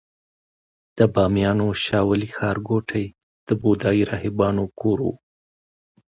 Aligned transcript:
د 0.97 0.99
بامیانو 1.13 1.67
شاولې 1.85 2.27
ښارګوټي 2.35 3.05
د 3.47 3.49
بودايي 3.61 4.03
راهبانو 4.11 4.63
کور 4.79 4.99
و 5.07 5.09